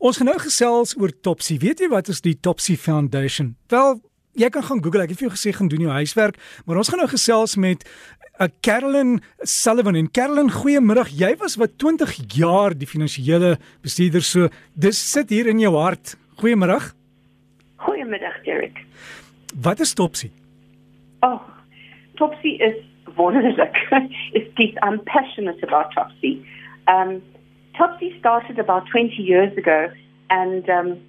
Ons 0.00 0.16
gaan 0.16 0.30
nou 0.30 0.38
gesels 0.40 0.94
oor 0.96 1.12
Topsy. 1.20 1.58
Weet 1.60 1.82
jy 1.82 1.90
wat 1.92 2.08
is 2.08 2.22
die 2.24 2.32
Topsy 2.40 2.72
Foundation? 2.80 3.50
Wel, 3.68 3.98
jy 4.40 4.48
kan 4.48 4.64
gaan 4.64 4.78
Google. 4.80 5.02
Ek 5.04 5.10
het 5.12 5.18
vir 5.20 5.26
jou 5.26 5.34
gesê 5.34 5.52
gaan 5.52 5.68
doen 5.68 5.82
jou 5.84 5.92
huiswerk, 5.92 6.38
maar 6.64 6.80
ons 6.80 6.88
gaan 6.88 7.02
nou 7.02 7.08
gesels 7.10 7.58
met 7.60 7.84
'n 7.84 8.48
uh, 8.48 8.48
Carolyn 8.64 9.20
Sullivan 9.44 9.94
en 10.00 10.08
Carolyn, 10.10 10.48
goeiemiddag. 10.50 11.12
Jy 11.12 11.36
was 11.36 11.56
wat 11.60 11.76
20 11.76 12.16
jaar 12.32 12.72
die 12.72 12.88
finansiële 12.88 13.58
bestuurder 13.82 14.22
so. 14.22 14.48
Dis 14.72 14.96
sit 14.96 15.28
hier 15.28 15.46
in 15.46 15.60
jou 15.60 15.76
hart. 15.76 16.16
Goeiemiddag. 16.40 16.94
Goeiemiddag, 17.76 18.42
Derek. 18.44 18.80
Wat 19.60 19.80
is 19.80 19.92
Topsy? 19.92 20.30
Oh, 21.20 21.42
Topsy 22.14 22.56
is 22.56 22.76
wonderlik. 23.16 23.76
it's 24.32 24.76
I'm 24.80 25.04
passionate 25.04 25.60
about 25.62 25.92
Topsy. 25.92 26.40
Um 26.88 27.20
Topsy 27.80 28.14
started 28.18 28.58
about 28.58 28.84
20 28.92 29.14
years 29.22 29.56
ago, 29.56 29.90
and 30.28 30.68
um, 30.68 31.00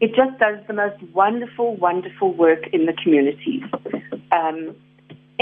it 0.00 0.14
just 0.14 0.38
does 0.38 0.58
the 0.68 0.72
most 0.72 1.02
wonderful, 1.12 1.74
wonderful 1.74 2.32
work 2.32 2.68
in 2.72 2.86
the 2.86 2.92
communities. 2.92 3.64
Um, 4.30 4.76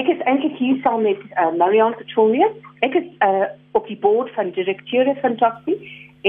ek 0.00 0.08
is 0.08 0.22
eintlik 0.30 0.54
hier 0.56 0.78
saam 0.80 1.02
met 1.04 1.20
uh, 1.36 1.50
Marion 1.60 1.92
Petroleum. 1.98 2.54
Ek 2.86 2.96
is 2.96 3.04
uh, 3.26 3.50
op 3.76 3.84
die 3.90 3.98
board 4.00 4.32
van 4.32 4.54
direkteure 4.56 5.12
van 5.20 5.36
Topsy 5.36 5.76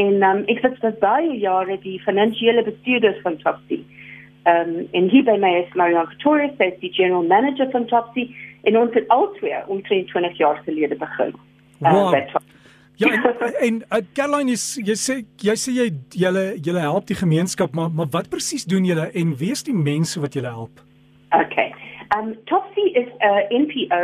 en 0.02 0.20
um, 0.27 0.44
ek 0.52 0.59
was 0.66 0.76
vir 0.84 1.00
baie 1.05 1.39
jare 1.39 1.80
die 1.86 1.95
finansiële 2.03 2.66
bestuurder 2.67 3.16
van 3.23 3.39
Topsy. 3.45 3.80
Um, 4.44 4.76
en 4.91 5.09
hier 5.14 5.23
bij 5.23 5.38
mij 5.38 5.62
is 5.62 5.73
Marion 5.73 6.12
Petroleum, 6.12 6.52
zij 6.58 6.73
is 6.73 6.80
die 6.84 6.94
general 7.00 7.23
manager 7.23 7.72
van 7.72 7.86
Topsy 7.86 8.28
en 8.67 8.78
ons 8.84 8.94
het 8.94 9.08
al 9.08 9.31
twee 9.39 9.64
om 9.67 9.84
22 9.88 10.38
jaar 10.38 10.62
geleden 10.66 10.98
begin. 10.98 11.36
Uh, 11.80 11.94
wow. 11.94 12.12
Ja, 12.99 13.08
en, 13.08 13.53
en 13.59 13.76
uh, 13.76 13.98
Caroline 14.13 14.52
is 14.52 14.63
jy 14.84 14.95
sê 14.99 15.13
jy 15.39 15.53
sê 15.55 15.71
jy 15.71 15.85
julle 16.20 16.41
julle 16.66 16.81
help 16.84 17.05
die 17.08 17.16
gemeenskap, 17.16 17.72
maar 17.72 17.94
maar 17.95 18.09
wat 18.12 18.27
presies 18.34 18.66
doen 18.67 18.84
julle 18.84 19.05
en 19.22 19.31
wie 19.39 19.53
is 19.55 19.63
die 19.63 19.75
mense 19.75 20.20
wat 20.20 20.35
julle 20.35 20.52
help? 20.52 20.81
Okay. 21.31 21.69
Um 22.17 22.33
Topsy 22.52 22.89
is 23.00 23.08
'n 23.08 23.30
uh, 23.30 23.61
NPO, 23.64 24.02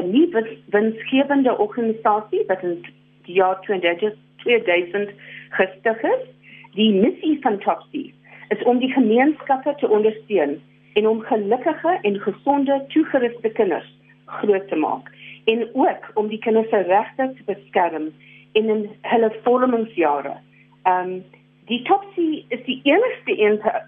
'n 0.00 0.08
nuwe 0.14 0.44
winsgewende 0.72 1.58
organisasie 1.58 2.46
wat 2.48 2.64
in 2.64 2.80
die 3.28 3.36
jaar 3.42 3.60
2000 3.60 5.12
gestig 5.58 6.02
is. 6.14 6.24
Die 6.80 6.92
missie 6.96 7.36
van 7.44 7.58
Topsy 7.58 8.12
is 8.48 8.62
om 8.64 8.78
die 8.78 8.92
gemeenskappe 8.92 9.74
te 9.84 9.88
ondersteun 9.88 10.62
en 10.92 11.08
om 11.08 11.20
gelukkige 11.20 11.98
en 12.02 12.20
gesonde 12.20 12.84
toegeruste 12.88 13.50
kinders 13.50 13.92
groot 14.24 14.68
te 14.68 14.76
maak 14.76 15.12
en 15.44 15.68
ook 15.72 16.10
om 16.14 16.28
die 16.28 16.38
kinders 16.38 16.68
se 16.68 16.82
regte 16.88 17.32
te 17.36 17.42
beskerm 17.52 18.12
in 18.52 18.88
hulle 19.02 19.30
vormingsjare. 19.44 20.36
Ehm 20.82 21.12
um, 21.12 21.22
die 21.70 21.84
Topsy 21.86 22.44
is 22.48 22.62
die 22.66 22.80
enigste 22.82 23.36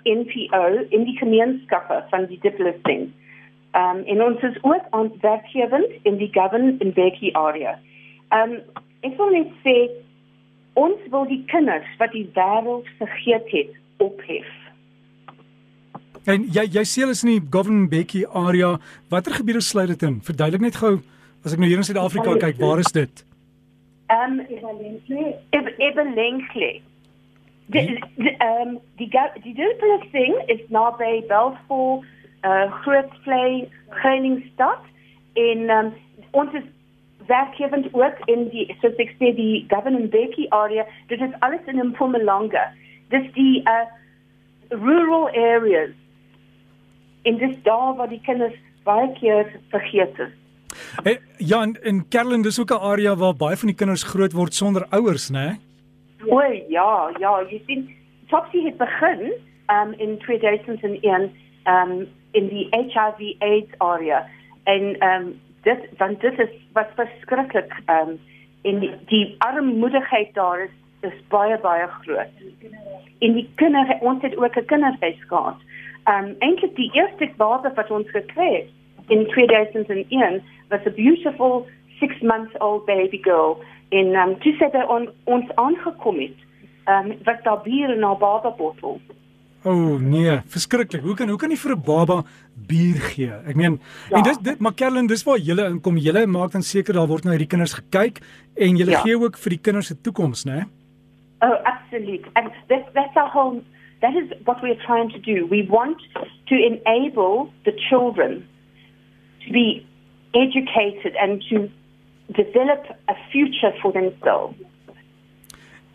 NPO 0.05 0.87
in 0.95 1.05
die 1.05 1.17
gemeenskappe 1.19 2.05
van 2.11 2.27
die 2.27 2.39
Diplisting. 2.43 3.11
Ehm 3.73 3.99
um, 3.99 4.05
en 4.05 4.23
ons 4.23 4.43
is 4.43 4.59
ook 4.63 4.85
aan 4.91 5.13
werkgewend 5.21 5.93
in 6.03 6.17
die 6.17 6.31
Govan 6.33 6.77
en 6.79 6.93
Becky 6.93 7.33
area. 7.33 7.79
Ehm 8.29 8.51
um, 8.51 8.59
ek 9.01 9.17
wil 9.17 9.31
net 9.35 9.51
sê 9.65 9.77
ons 10.79 11.01
wil 11.11 11.27
die 11.27 11.43
kinders 11.47 11.89
wat 11.99 12.13
die 12.13 12.29
wêreld 12.35 12.87
vergeet 12.99 13.51
het 13.51 13.73
ophef. 13.99 14.51
En 16.25 16.47
jy 16.55 16.69
jy 16.71 16.85
sê 16.87 17.03
hulle 17.03 17.17
is 17.17 17.25
in 17.27 17.33
die 17.35 17.49
Govan 17.51 17.89
Becky 17.91 18.23
area. 18.29 18.77
Watter 19.11 19.35
gebiede 19.35 19.61
sluit 19.61 19.89
dit 19.89 20.03
in? 20.07 20.21
Verduidelik 20.23 20.69
net 20.69 20.79
gou 20.79 21.01
as 21.43 21.55
ek 21.55 21.59
nou 21.59 21.67
hier 21.67 21.81
in 21.83 21.87
Suid-Afrika 21.87 22.37
kyk, 22.39 22.61
waar 22.63 22.79
is 22.79 22.93
dit? 22.95 23.25
Um, 24.13 24.41
Evalenkley. 24.41 25.39
Evalenkley. 25.79 26.83
The, 27.71 27.99
the, 28.19 28.45
um, 28.45 28.81
die, 28.99 29.09
die 29.43 29.55
thing 30.11 30.43
is 30.47 30.61
bij 30.97 31.25
Belfort, 31.27 32.05
uh, 32.43 32.73
Grootvlei, 32.73 33.71
Groningstad. 33.89 34.79
En 35.33 35.71
um, 35.71 35.93
ons 36.31 36.53
is 36.53 36.63
werkgevend 37.27 37.95
ook 37.95 38.19
in 38.25 38.49
die, 38.49 38.77
zoals 38.81 38.95
ik 38.97 39.15
zei, 39.19 39.35
die 39.35 39.65
Governor 39.69 40.09
Becky 40.09 40.47
area. 40.49 40.87
Dit 41.07 41.21
is 41.21 41.31
alles 41.39 41.61
in 41.67 41.87
Mpumalanga. 41.87 42.73
Dus 43.09 43.33
die 43.33 43.63
uh, 43.69 43.87
rural 44.69 45.29
areas. 45.29 45.91
En 47.23 47.37
dus 47.37 47.63
daar 47.63 47.95
waar 47.95 48.09
die 48.09 48.21
kinders 48.21 48.55
baie 48.83 49.13
keer 49.13 49.61
vergeet 49.69 50.19
is. 50.19 50.42
Hey, 51.01 51.21
ja, 51.39 51.63
in, 51.63 51.79
in 51.83 52.09
Kerlin 52.09 52.43
dis 52.43 52.61
ook 52.61 52.71
'n 52.71 52.85
area 52.93 53.17
waar 53.17 53.37
baie 53.37 53.57
van 53.57 53.69
die 53.69 53.77
kinders 53.77 54.03
groot 54.03 54.33
word 54.33 54.55
sonder 54.55 54.87
ouers, 54.91 55.31
né? 55.31 55.59
O 56.27 56.41
ja, 56.69 57.11
ja, 57.19 57.43
jy 57.49 57.63
sien 57.67 57.97
Topsy 58.29 58.65
het 58.65 58.77
begin 58.77 59.33
um 59.67 59.93
in 59.93 60.19
2001 60.19 61.31
um 61.65 62.07
in 62.31 62.49
die 62.49 62.69
HIV 62.71 63.35
AIDS 63.39 63.79
area 63.79 64.27
en 64.65 64.97
um 65.05 65.41
dit 65.63 65.89
want 65.99 66.21
dit 66.21 66.39
is 66.39 66.53
wat 66.73 66.89
verskriklik 66.95 67.73
um 67.87 68.19
in 68.63 68.79
die, 68.79 68.93
die 69.07 69.35
armoedigheid 69.39 70.35
daar 70.35 70.61
is 70.61 70.71
is 71.01 71.19
baie 71.29 71.59
baie 71.59 71.89
groot. 71.89 72.35
En 73.19 73.33
die 73.33 73.49
kinders 73.55 73.91
ons 74.01 74.23
het 74.23 74.37
ook 74.37 74.57
'n 74.57 74.65
kinderhuis 74.65 75.21
gehad. 75.29 75.59
Um 76.09 76.35
eintlik 76.39 76.77
die 76.77 76.91
eerste 76.93 77.31
baba 77.37 77.73
wat 77.75 77.91
ons 77.91 78.11
gekry 78.11 78.53
het 78.55 78.69
in 79.09 79.27
2001 79.27 80.43
was 80.73 80.87
a 80.87 80.95
beautiful 80.99 81.67
6 82.01 82.23
months 82.23 82.55
old 82.61 82.87
baby 82.87 83.21
girl 83.23 83.61
in 83.91 84.17
um 84.17 84.37
toe 84.45 84.55
sê 84.59 84.71
hy 84.75 84.85
on, 84.97 85.09
ons 85.25 85.49
aangekom 85.65 86.21
het 86.25 86.39
um 86.95 87.13
wat 87.29 87.45
daar 87.49 87.63
bier 87.67 87.93
in 87.97 88.07
haar 88.09 88.19
baba 88.19 88.55
bottel 88.63 89.01
O 89.65 89.71
oh, 89.71 90.01
nee, 90.01 90.41
verskriklik. 90.51 91.03
Hoe 91.03 91.15
kan 91.15 91.29
hoe 91.29 91.39
kan 91.39 91.51
jy 91.51 91.57
vir 91.57 91.73
'n 91.77 91.83
baba 91.87 92.25
bier 92.67 92.99
gee? 93.15 93.31
Ek 93.47 93.55
meen, 93.55 93.79
ja. 94.11 94.17
en 94.17 94.23
dis 94.23 94.39
dit 94.39 94.59
maar 94.59 94.75
Kerlin, 94.75 95.07
dis 95.07 95.23
waar 95.23 95.39
julle 95.39 95.69
inkom. 95.71 95.97
Julle 95.97 96.27
maak 96.27 96.51
dan 96.53 96.63
seker 96.63 96.95
daar 96.95 97.07
word 97.07 97.25
na 97.25 97.31
hierdie 97.31 97.47
kinders 97.47 97.79
gekyk 97.79 98.19
en 98.57 98.77
julle 98.77 98.91
ja. 98.91 99.03
gee 99.07 99.15
ook 99.15 99.39
vir 99.39 99.51
die 99.55 99.61
kinders 99.63 99.87
se 99.87 99.95
toekoms, 100.01 100.45
né? 100.45 100.67
Oh, 101.43 101.63
absolutely. 101.63 102.27
And 102.35 102.51
that 102.69 102.91
that's 102.95 103.17
our 103.17 103.31
whole 103.31 103.63
that 104.01 104.15
is 104.19 104.27
what 104.45 104.61
we 104.63 104.71
are 104.75 104.83
trying 104.83 105.11
to 105.15 105.21
do. 105.23 105.47
We 105.47 105.63
want 105.71 106.03
to 106.51 106.55
enable 106.55 107.53
the 107.63 107.73
children 107.89 108.43
to 109.47 109.53
be 109.53 109.87
educated 110.35 111.17
and 111.17 111.43
to 111.49 111.69
develop 112.33 112.85
a 113.09 113.15
future 113.31 113.73
for 113.81 113.93
themselves. 113.93 114.55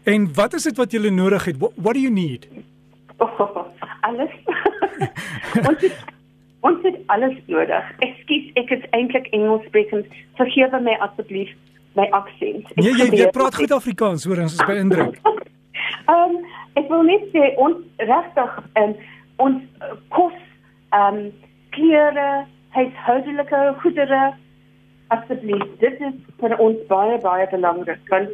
En 0.04 0.34
wat 0.34 0.54
is 0.54 0.64
dit 0.64 0.78
wat 0.78 0.92
julle 0.92 1.10
nodig 1.10 1.46
het? 1.46 1.58
What, 1.58 1.72
what 1.76 1.94
do 1.94 2.00
you 2.00 2.14
need? 2.14 2.48
Oh, 3.18 3.66
alles. 4.08 4.32
ons 5.70 5.82
het 5.82 5.98
ons 6.60 6.84
het 6.84 6.96
alles 7.06 7.38
nodig. 7.46 7.92
Ekskuus, 8.00 8.52
ek 8.54 8.70
is 8.70 8.86
eintlik 8.90 9.28
Engels 9.36 9.66
sprekend. 9.68 10.08
Vergewe 10.40 10.80
my 10.82 10.96
asseblief 11.06 11.52
my 11.98 12.08
aksent. 12.16 12.70
Nee, 12.76 12.94
jy 12.94 13.10
jy 13.18 13.28
praat 13.34 13.56
goed 13.58 13.74
Afrikaans, 13.74 14.26
hoor, 14.28 14.44
ons 14.46 14.58
is 14.58 14.66
beïndruk. 14.70 15.18
Ehm 16.08 16.38
um, 16.38 16.38
ek 16.80 16.88
wil 16.92 17.04
net 17.08 17.24
sê 17.34 17.50
ons 17.60 17.80
regtig 18.00 18.58
um, 18.80 18.94
ons 19.44 19.64
uh, 19.84 19.96
kos 20.14 20.38
ehm 20.96 21.20
um, 21.20 21.26
klere 21.76 22.30
huishoudelike 22.78 23.62
goedere 23.82 24.22
asseblief 25.16 25.66
dit 25.82 26.04
is 26.10 26.20
vir 26.42 26.54
ons 26.64 26.84
baie 26.92 27.18
baie 27.24 27.48
belangrik 27.54 28.12
want 28.14 28.30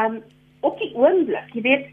um, 0.00 0.20
op 0.68 0.78
die 0.82 0.90
oomblik 0.94 1.56
jy 1.56 1.64
weet 1.66 1.88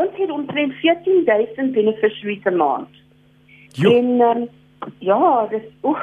ons 0.00 0.18
het 0.18 0.34
omtrent 0.34 0.74
14000 0.80 1.70
beneficiaries 1.76 2.40
per 2.42 2.56
maand. 2.58 3.02
En 3.86 4.08
um, 4.28 4.42
ja 4.98 5.46
dis 5.52 5.68
oek 5.86 6.02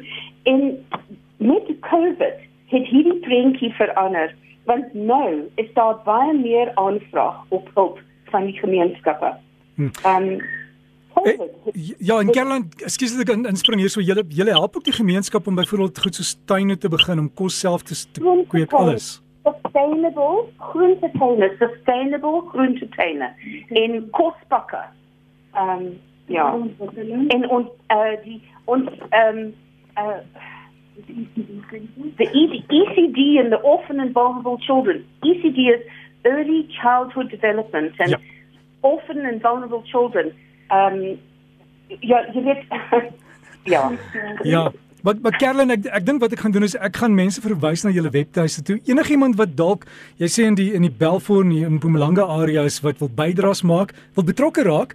en 0.52 0.64
met 1.36 1.70
covid 1.86 2.44
het 2.72 2.90
hierdie 2.92 3.18
prentjie 3.26 3.70
verander 3.78 4.34
want 4.68 4.94
nou 4.94 5.30
is 5.62 5.70
daar 5.78 6.00
baie 6.04 6.34
meer 6.36 6.74
aanvraag 6.74 7.44
op 7.58 7.70
hulp 7.74 8.00
van 8.32 8.50
die 8.50 8.58
gemeenskappe. 8.58 9.30
Hm. 9.76 9.92
um, 10.10 10.32
Eh, 10.32 10.67
ja, 11.98 12.20
in 12.20 12.30
Kerland, 12.30 12.82
ekskuus 12.82 13.16
dat 13.16 13.28
ek 13.28 13.46
inspring 13.50 13.80
hier 13.82 13.92
so 13.92 14.02
julle 14.04 14.24
julle 14.28 14.54
help 14.56 14.76
ook 14.76 14.84
die 14.84 14.96
gemeenskap 14.96 15.46
om 15.46 15.54
byvoorbeeld 15.58 15.98
goed 15.98 16.18
so 16.18 16.38
tuine 16.50 16.76
te 16.78 16.88
begin 16.88 17.18
om 17.18 17.30
kos 17.34 17.58
self 17.60 17.82
te, 17.82 17.94
te 18.12 18.44
kweek 18.48 18.72
alles. 18.72 19.22
Sustainable 19.48 20.44
groentetuine, 20.58 21.50
sustainable 21.58 22.42
groentetuine 22.52 23.32
in 23.68 24.10
kosbakke. 24.10 24.84
Ehm 25.54 25.70
um, 25.70 25.88
ja. 26.26 26.52
En 27.28 27.48
ons 27.48 27.68
uh 27.94 28.14
die 28.24 28.42
ons 28.64 28.90
ehm 29.10 29.38
um, 29.38 29.54
uh 29.96 30.20
the 32.18 32.26
ECD 32.26 33.38
and 33.38 33.52
the 33.52 33.60
orphan 33.62 34.00
and 34.00 34.12
vulnerable 34.12 34.58
children. 34.58 35.04
ECD 35.24 35.58
is 35.74 35.82
early 36.24 36.66
childhood 36.82 37.30
development 37.30 37.94
and 38.00 38.10
ja. 38.10 38.18
orphan 38.80 39.24
and 39.24 39.40
vulnerable 39.40 39.82
children. 39.84 40.32
Ehm 40.68 40.94
um, 40.94 41.18
ja, 42.00 42.26
jy 42.34 42.42
weet 42.44 42.62
ja. 43.74 43.92
Ja. 44.42 44.72
Wat 45.02 45.20
maar 45.22 45.36
Kerlin 45.38 45.70
ek 45.70 45.86
ek 45.94 46.06
dink 46.06 46.20
wat 46.20 46.32
ek 46.34 46.40
gaan 46.42 46.52
doen 46.52 46.62
is 46.66 46.74
ek 46.74 46.96
gaan 47.00 47.14
mense 47.14 47.40
verwys 47.40 47.84
na 47.86 47.90
julle 47.94 48.10
webtuiste 48.10 48.62
toe. 48.66 48.78
Enigiemand 48.90 49.38
wat 49.38 49.56
dalk 49.56 49.86
jy 50.18 50.26
sê 50.26 50.42
in 50.50 50.54
die 50.58 50.74
in 50.74 50.82
die 50.82 50.96
Belfour 51.02 51.44
en 51.44 51.52
in 51.54 51.74
Mpumalanga 51.78 52.24
areas 52.38 52.82
wat 52.82 52.98
wil 52.98 53.10
bydraes 53.20 53.62
maak, 53.62 53.94
wil 54.18 54.26
betrokke 54.26 54.62
raak, 54.66 54.90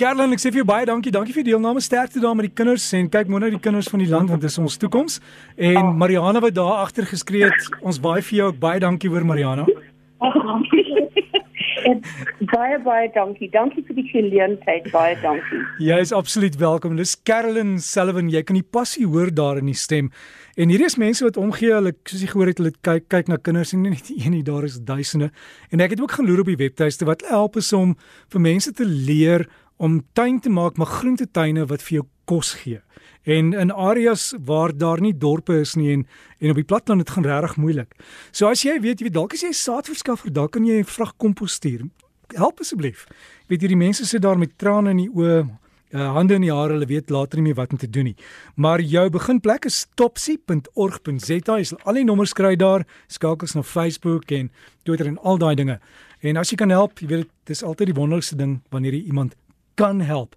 Kerlin, 0.00 0.32
ek 0.32 0.40
sê 0.40 0.48
vir 0.48 0.62
jou 0.62 0.64
baie 0.64 0.86
dankie. 0.88 1.10
Dankie 1.12 1.34
vir 1.36 1.44
die 1.44 1.50
deelname. 1.52 1.80
Sterkte 1.84 2.22
daar 2.22 2.32
met 2.32 2.46
die 2.46 2.54
kinders 2.56 2.86
en 2.96 3.10
kyk 3.12 3.28
mooi 3.28 3.42
na 3.42 3.50
die 3.52 3.58
kinders 3.60 3.90
van 3.92 4.00
die 4.00 4.08
land 4.08 4.30
want 4.32 4.40
dit 4.40 4.48
is 4.48 4.56
ons 4.62 4.78
toekoms. 4.80 5.18
En. 5.60 5.90
Mariana 6.00 6.40
wat 6.40 6.56
daar 6.56 6.86
agter 6.86 7.04
geskree 7.04 7.50
het, 7.50 7.68
ons 7.84 8.00
baie 8.00 8.24
vir 8.24 8.38
jou 8.38 8.48
baie 8.62 8.80
dankie 8.80 9.12
hoor 9.12 9.28
Mariana. 9.28 9.66
baie 12.54 12.80
baie 12.80 13.12
dankie. 13.12 13.50
Dankie 13.52 13.84
vir 13.90 14.00
die 14.00 14.06
geleentheid. 14.08 14.88
Baie 14.88 15.20
dankie. 15.20 15.60
Jy 15.84 16.00
is 16.08 16.16
absoluut 16.16 16.56
welkom. 16.64 16.96
Dis 16.96 17.18
Carolyn 17.20 17.76
Sullivan. 17.84 18.32
Jy 18.32 18.46
kan 18.48 18.56
die 18.56 18.64
passie 18.64 19.04
hoor 19.04 19.28
daar 19.28 19.60
in 19.60 19.68
die 19.68 19.76
stem. 19.76 20.08
En 20.56 20.72
hierdie 20.72 20.88
is 20.88 20.96
mense 20.96 21.28
wat 21.28 21.36
omgee. 21.36 21.76
Hulle 21.76 21.92
soos 22.08 22.24
jy 22.24 22.32
gehoor 22.32 22.54
het, 22.54 22.64
hulle 22.64 22.72
kyk 22.80 23.12
kyk 23.12 23.28
na 23.28 23.36
kinders 23.36 23.76
en 23.76 23.84
nie 23.84 23.98
net 23.98 24.08
een 24.16 24.32
nie, 24.32 24.46
daar 24.48 24.64
is 24.64 24.80
duisende. 24.80 25.28
En 25.68 25.84
ek 25.84 25.98
het 25.98 26.00
ook 26.00 26.16
gaan 26.16 26.32
loer 26.32 26.46
op 26.48 26.54
die 26.56 26.62
webtuiste 26.64 27.04
wat 27.04 27.28
help 27.28 27.60
is 27.60 27.74
om 27.76 27.98
vir 28.32 28.48
mense 28.48 28.72
te 28.72 28.88
leer 28.88 29.44
om 29.80 30.00
tuin 30.12 30.40
te 30.40 30.50
maak, 30.52 30.76
maar 30.76 30.90
groentetuine 31.00 31.64
wat 31.70 31.82
vir 31.86 32.00
jou 32.00 32.06
kos 32.28 32.52
gee. 32.60 32.82
En 33.24 33.52
in 33.56 33.72
areas 33.72 34.34
waar 34.44 34.74
daar 34.76 35.00
nie 35.00 35.14
dorpe 35.16 35.56
is 35.60 35.74
nie 35.74 35.92
en 35.94 36.06
en 36.38 36.50
op 36.50 36.56
die 36.56 36.64
platland 36.64 37.00
dit 37.04 37.10
gaan 37.10 37.24
regtig 37.24 37.56
moeilik. 37.56 37.96
So 38.32 38.48
as 38.48 38.62
jy 38.64 38.78
weet, 38.80 39.00
jy 39.00 39.08
weet 39.08 39.16
dalk 39.16 39.34
as 39.36 39.44
jy 39.44 39.52
saadverskaffer, 39.56 40.32
dalk 40.32 40.52
kan 40.52 40.64
jy 40.64 40.80
'n 40.80 40.84
vrag 40.84 41.16
kompos 41.16 41.52
stuur. 41.52 41.88
Help 42.36 42.60
asseblief. 42.60 43.06
Weet 43.48 43.62
jy 43.62 43.68
die 43.68 43.76
mense 43.76 44.06
sit 44.06 44.22
daar 44.22 44.38
met 44.38 44.58
trane 44.58 44.90
in 44.90 44.96
die 44.96 45.10
oë, 45.10 45.48
uh, 45.92 46.12
hande 46.14 46.34
in 46.34 46.40
die 46.40 46.52
hare, 46.52 46.72
hulle 46.72 46.86
weet 46.86 47.10
later 47.10 47.38
nie 47.38 47.48
meer 47.48 47.54
wat 47.54 47.72
om 47.72 47.78
te 47.78 47.90
doen 47.90 48.04
nie. 48.04 48.16
Maar 48.56 48.80
jou 48.80 49.10
beginplek 49.10 49.64
is 49.64 49.86
topsy.org.za. 49.94 51.56
Jy 51.56 51.64
sal 51.64 51.78
al 51.84 51.94
die 51.94 52.04
nommers 52.04 52.32
kry 52.32 52.56
daar, 52.56 52.86
skakels 53.08 53.54
na 53.54 53.62
Facebook 53.62 54.30
en 54.30 54.50
Twitter 54.84 55.06
en 55.06 55.18
al 55.18 55.38
daai 55.38 55.54
dinge. 55.54 55.80
En 56.20 56.36
as 56.36 56.50
jy 56.50 56.56
kan 56.56 56.70
help, 56.70 56.98
jy 56.98 57.06
weet 57.06 57.28
dit 57.44 57.56
is 57.56 57.62
altyd 57.62 57.86
die 57.86 58.00
wonderlikste 58.00 58.36
ding 58.36 58.60
wanneer 58.70 58.92
jy 58.92 59.04
iemand 59.06 59.34
kan 59.76 60.00
help. 60.00 60.36